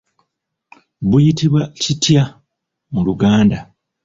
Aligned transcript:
Buyitibwa 1.09 1.61
kitya 1.81 2.23
mu 2.93 3.01
Luganda? 3.07 3.57